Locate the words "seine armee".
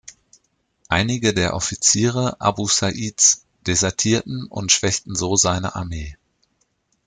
5.35-6.17